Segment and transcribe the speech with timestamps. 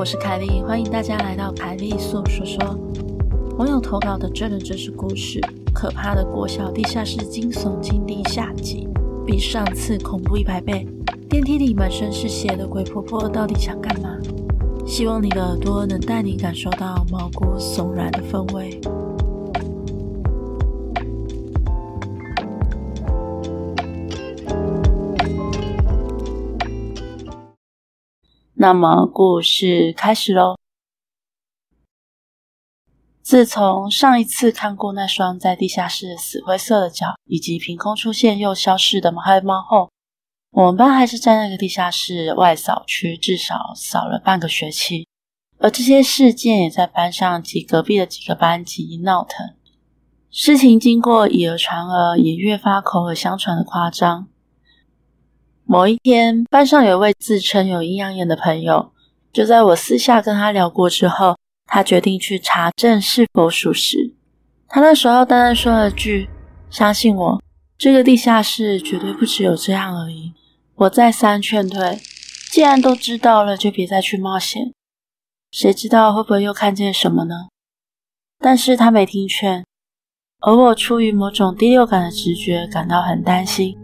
[0.00, 2.58] 我是凯莉，欢迎大家来到凯莉粟说说。
[3.58, 5.38] 网友投稿的真人真事故事：
[5.74, 8.88] 可怕的国小地下室惊悚经历下集，
[9.26, 10.88] 比上次恐怖一百倍。
[11.28, 14.16] 电梯里满身是血的鬼婆婆到底想干嘛？
[14.86, 18.80] 希望你的耳朵能带你感受到毛骨悚然的氛围。
[28.62, 30.58] 那么，故事开始喽。
[33.22, 39.88] 自从上一次看过那双在地下室死灰色的脚，以及凭空出现又消失的黑猫后，
[40.50, 45.08] 我们班还是在那个地下室外扫区至少扫了半个学期。
[45.58, 49.56] 而这些事件也在班上及隔壁的几个班级闹腾。
[50.30, 54.28] 事情经过以讹传讹，也越发口耳相传的夸张。
[55.72, 58.90] 某一天，班上有位自称有阴阳眼的朋友，
[59.32, 64.12] 就在我私下跟他聊过之后，他决定去查证是否属实。
[64.66, 66.28] 他那时候淡淡说了句
[66.70, 67.40] ：“相信我，
[67.78, 70.32] 这个地下室绝对不只有这样而已。”
[70.74, 72.00] 我再三劝退，
[72.50, 74.72] 既然都知道了，就别再去冒险。
[75.52, 77.46] 谁知道会不会又看见什么呢？
[78.40, 79.64] 但是他没听劝，
[80.40, 83.78] 而我出于某种第六感的直觉，感到很担心。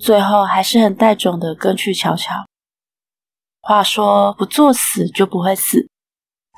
[0.00, 2.46] 最后还是很带种的跟去瞧瞧。
[3.60, 5.88] 话说不作死就不会死，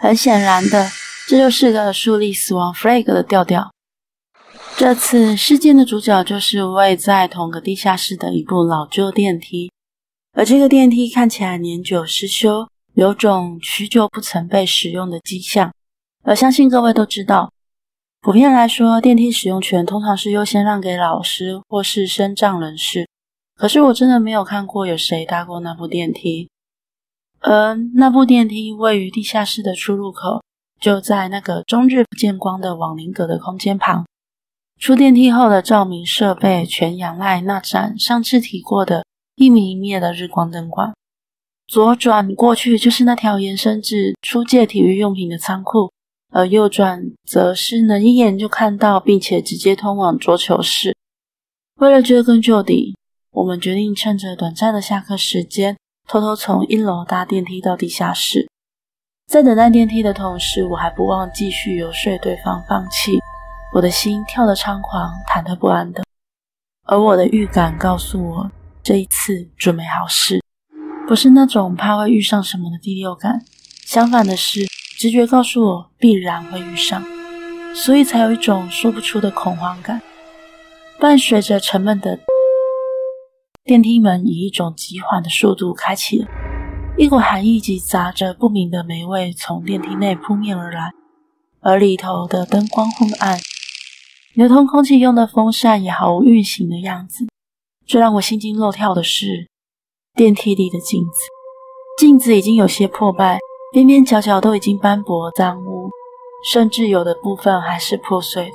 [0.00, 0.88] 很显然的，
[1.26, 3.72] 这就是个树立死亡 flag 的调调。
[4.76, 9.70] 这次事件的主角就是位在同个地下室的一部老旧电梯，
[10.32, 15.72] 而这个电梯看起来年久失修，有种许久不曾被使用的迹象。
[16.22, 17.52] 而相信各位都知道，
[18.20, 23.08] 普遍来说，电梯使用权通常是优先让给老师或是身障人士。
[23.60, 26.48] 可是我真的没有看过有谁搭过那部电梯，
[27.40, 30.42] 而那部电梯位于地下室的出入口，
[30.80, 34.06] 就在那个终日不见光的网铃格的空间旁。
[34.78, 39.04] 出电梯后的照明设备全仰赖那盏上次提过的
[39.36, 40.94] 一明一灭的日光灯管。
[41.68, 45.92] 左转过去就是那条延伸至出借体育用品的仓库，
[46.32, 50.96] 而右转则是能一眼就看到并且直接通往桌球室。
[51.76, 52.96] 为了追根究底。
[53.32, 55.76] 我们决定趁着短暂的下课时间，
[56.08, 58.48] 偷偷从一楼搭电梯到地下室。
[59.28, 63.20] 在等待电梯的同时，我还不忘继续游说对方放弃。
[63.72, 66.02] 我的心跳得猖狂，忐忑不安的。
[66.86, 68.50] 而我的预感告诉我，
[68.82, 70.40] 这一次准没好事。
[71.06, 73.40] 不是那种怕会遇上什么的第六感，
[73.86, 74.66] 相反的是，
[74.98, 77.00] 直觉告诉我必然会遇上，
[77.72, 80.02] 所以才有一种说不出的恐慌感，
[80.98, 82.18] 伴随着沉闷的。
[83.62, 86.26] 电梯门以一种极缓的速度开启了，
[86.96, 90.90] 一股寒意及杂着不明的霉味从电梯内扑面而来，
[91.60, 93.38] 而里头的灯光昏暗，
[94.34, 97.26] 流通空气用的风扇也毫无运行的样子。
[97.86, 99.46] 最让我心惊肉跳的是，
[100.14, 101.20] 电梯里的镜子，
[101.98, 103.38] 镜子已经有些破败，
[103.72, 105.90] 边边角角都已经斑驳脏污，
[106.50, 108.52] 甚至有的部分还是破碎的。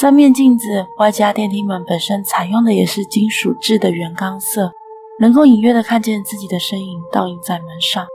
[0.00, 4.72] 三面镜子，外加电梯门本身采用的也是金属制的原钢色，
[5.20, 8.06] 能够隐约的看见自己的身影倒映在门上。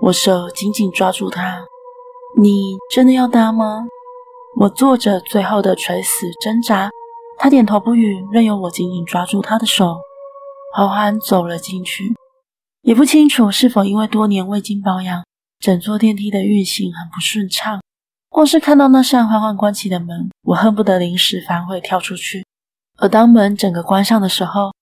[0.00, 1.64] 我手紧紧抓住他。
[2.36, 3.86] 你真的要搭吗？
[4.58, 6.90] 我做着最后的垂死挣扎。
[7.38, 9.96] 他点头不语，任由我紧紧抓住他的手，
[10.74, 12.12] 缓缓走了进去。
[12.82, 15.24] 也不清楚是否因为多年未经保养，
[15.60, 17.80] 整座电梯的运行很不顺畅。
[18.34, 22.44] 光是看到那扇缓缓关起的门，我恨不得临时反悔跳出去。
[22.98, 24.72] 而当门整个关上的时候，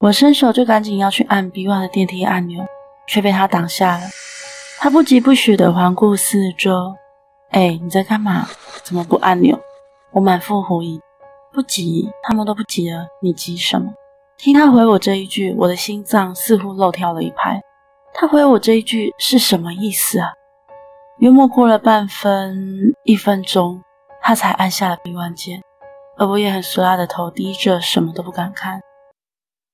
[0.00, 2.62] 我伸手就赶紧要去按 B1 的电梯按钮，
[3.08, 4.04] 却被他挡下了。
[4.78, 6.94] 他不疾不徐地环顾四周
[7.52, 8.46] ：“哎，你在干嘛？
[8.84, 9.58] 怎么不按钮？”
[10.12, 11.00] 我满腹狐疑
[11.54, 13.90] ：“不急，他们都不急了，你急什么？”
[14.36, 17.62] 听他回我这一句，我的心脏似乎漏跳了一拍。
[18.12, 20.28] 他回我这一句是什么意思啊？
[21.20, 23.82] 约莫过了半分一分钟，
[24.22, 25.60] 他才按下了 B1 键，
[26.16, 28.80] 而我也很俗辣的头低着，什么都不敢看。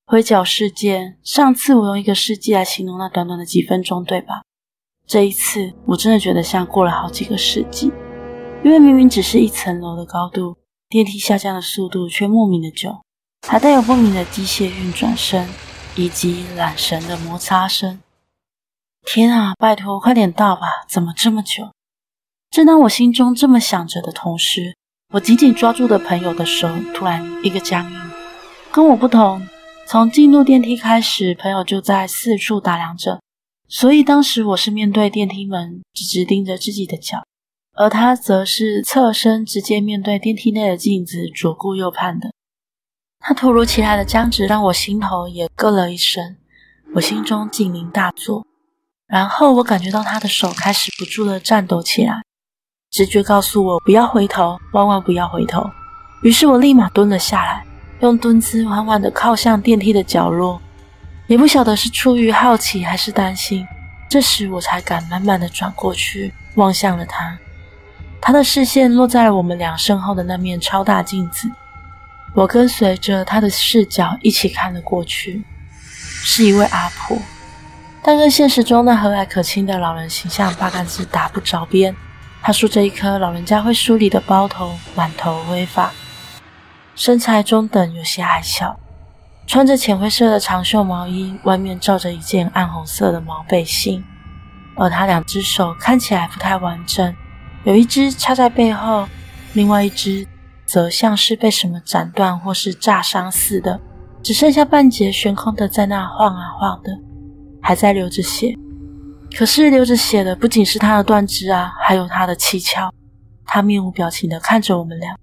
[0.09, 4.43] 回脚事件，上次我用一个世纪来形容那短短的几分钟，对吧？
[5.07, 7.93] 这一次我真的觉得像过了好几个世纪，
[8.65, 10.57] 因为明明只是一层楼的高度，
[10.89, 12.93] 电梯下降的速度却莫名的久，
[13.47, 15.49] 还带有不明的机械运转声
[15.95, 18.01] 以及缆绳的摩擦声。
[19.07, 20.85] 天啊，拜托，快点到吧！
[20.89, 21.71] 怎么这么久？
[22.51, 24.77] 正当我心中这么想着的同时，
[25.15, 27.99] 我紧紧抓住的朋友的手突然一个僵硬。
[28.73, 29.47] 跟我不同，
[29.87, 33.21] 从进入电梯开始，朋友就在四处打量着，
[33.69, 37.23] 所以当时我是面对电梯门，直直盯着自己的脚，
[37.77, 42.33] 而他则是侧身直接面对电梯内的镜子，左顾右盼的。
[43.21, 46.37] 他突如其来的僵直让我心头也咯了一声，
[46.97, 48.45] 我心中警铃大作。
[49.09, 52.23] 然后我感觉到他的手开始不住地颤抖起来，
[52.91, 55.71] 直觉告诉我不要回头，万万不要回头。
[56.23, 57.65] 于是我立马蹲了下来，
[58.01, 60.61] 用蹲姿缓缓地靠向电梯的角落。
[61.29, 63.67] 也不晓得是出于好奇还是担心，
[64.09, 67.37] 这时我才敢慢慢的转过去，望向了他。
[68.21, 71.51] 他的视线落在了我们俩身后的那面超大镜子，
[72.35, 75.45] 我跟随着他的视角一起看了过去，
[76.23, 77.17] 是一位阿婆，
[78.07, 81.93] 但跟现实中那和蔼可亲的老人形象八竿子打不着边。
[82.41, 85.91] 他梳着一颗老人家会梳理的包头，满头灰发，
[86.95, 88.79] 身材中等，有些矮小。
[89.45, 94.05] 穿着浅灰色的长袖毛衣，外面罩着一件暗红色的毛背心，
[94.77, 97.13] 而他两只手看起来不太完整，
[97.65, 99.09] 有一只插在背后，
[99.53, 100.25] 另外一只
[100.65, 103.81] 则像是被什么斩断或是炸伤似的，
[104.23, 106.93] 只剩下半截悬空的在那晃啊晃的，
[107.67, 108.57] 还在流着血。
[109.37, 112.89] 可是流着血的不仅是他的断肢啊，还有他的七窍。
[113.45, 115.17] 他面无表情地看着我们俩。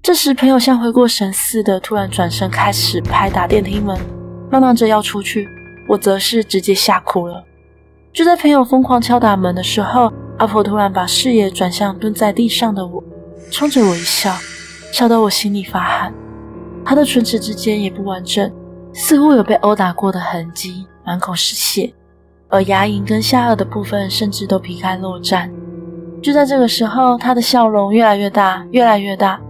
[0.00, 3.98] 这时，朋友像回过神似的，突然转身开始拍打电梯门，
[4.50, 5.46] 嚷嚷着要出去。
[5.86, 7.44] 我则是直接吓哭了。
[8.14, 13.04] 就在朋友疯狂敲打门的时候，阿婆突然把视野转向蹲在地上的我，
[13.50, 14.34] 冲着我一笑，
[14.90, 16.14] 笑得我心里发寒。
[16.82, 18.50] 她的唇齿之间也不完整，
[18.94, 21.90] 似乎有被殴打过的痕迹，满口是血，
[22.48, 25.50] 而牙龈跟下颚的部分甚至都皮开肉绽。
[26.22, 29.40] 就在这个时候，他的笑容越来越大，越来越大。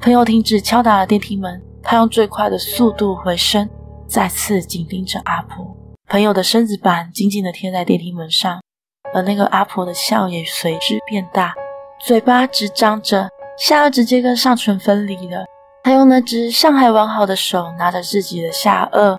[0.00, 3.68] 朋友停止敲打了电梯门，他用最快的速度回身，
[4.06, 5.76] 再次紧盯着阿婆。
[6.08, 8.60] 朋友的身子板紧紧地贴在电梯门上，
[9.12, 11.52] 而那个阿婆的笑也随之变大，
[12.06, 13.28] 嘴巴直张着，
[13.58, 15.44] 下颚直接跟上唇分离了。
[15.82, 19.16] 他用那只尚还完好的手拿着自己的下颚，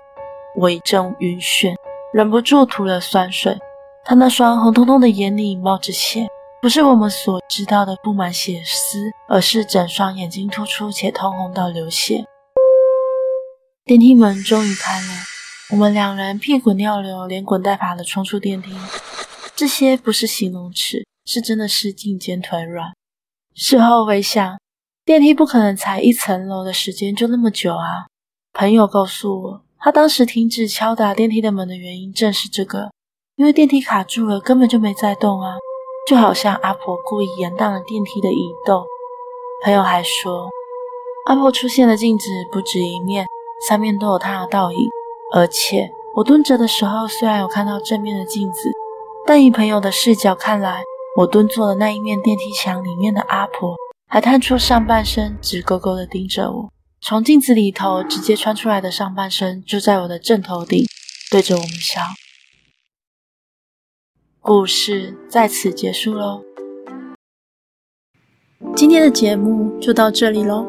[0.56, 1.74] 我一阵晕眩，
[2.12, 3.58] 忍不住吐了酸水。
[4.04, 6.26] 他那双红彤彤的眼里冒着血。
[6.62, 12.24] 不是我们所知道的布满血丝，而是整双眼睛突出且通红到流血。
[13.84, 15.08] 电梯门终于开了，
[15.72, 18.74] 我们两人屁滚尿流，连滚带爬的冲出电梯。
[19.54, 22.94] 这些不是形容词，是真的是进肩腿软。
[23.54, 24.58] 事后回想，
[25.04, 28.06] 电梯不可能才一层楼的时间就那么久啊。
[28.54, 32.90] 朋友告诉我，他当时停止敲打电梯的门的原因正是这个，
[33.36, 35.56] 因为电梯卡住了，根本就没在动啊。
[36.08, 38.82] 就好像阿婆故意延宕了电梯的移动。
[39.62, 40.48] 朋友还说，
[41.26, 43.26] 阿婆出现的镜子不止一面，
[43.68, 44.78] 三面都有她的倒影。
[45.34, 48.70] 而且我蹲着的时候，虽然有看到正面的镜子，
[49.26, 50.82] 但以朋友的视角看来，
[51.18, 53.76] 我蹲坐的那一面电梯墙里面的阿婆，
[54.08, 56.70] 还探出上半身，直勾勾地盯着我。
[57.06, 60.86] 从镜子里头直接穿出来的上半身，就在我的正头顶，
[61.30, 62.00] 对着我们笑。
[64.40, 66.42] 故事在此结束喽。
[68.74, 70.66] 今天的节目就到这里喽，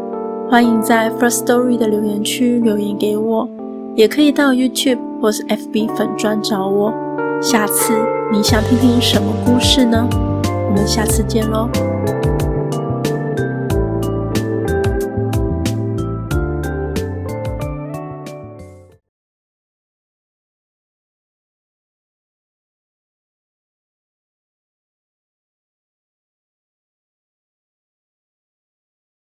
[0.51, 3.47] 欢迎在 First Story 的留言区留言给我，
[3.95, 6.93] 也可以到 YouTube 或是 FB 粉专找我。
[7.41, 7.93] 下次
[8.29, 10.05] 你想听听什么故事呢？
[10.43, 11.69] 我们下次见喽。